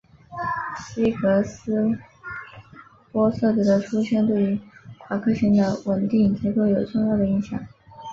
[0.79, 1.91] 希格斯
[3.13, 4.59] 玻色子的出现对于
[4.97, 7.63] 夸克星的稳定结构有重要的影响。